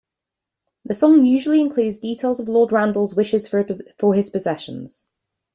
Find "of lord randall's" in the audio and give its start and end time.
2.39-3.13